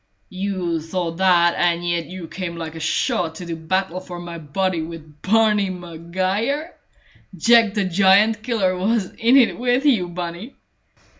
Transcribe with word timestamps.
"You 0.31 0.81
thought 0.81 1.17
that, 1.17 1.53
and 1.59 1.87
yet 1.87 2.07
you 2.07 2.27
came 2.27 2.55
like 2.55 2.73
a 2.73 2.79
shot 2.79 3.35
to 3.35 3.45
do 3.45 3.55
battle 3.55 3.99
for 3.99 4.17
my 4.19 4.39
body 4.39 4.81
with 4.81 5.21
Barney 5.21 5.69
Maguire! 5.69 6.73
Jack 7.37 7.75
the 7.75 7.85
Giant 7.85 8.41
killer 8.41 8.75
wasn't 8.75 9.19
in 9.19 9.37
it 9.37 9.59
with 9.59 9.85
you, 9.85 10.07
Bunny!" 10.09 10.55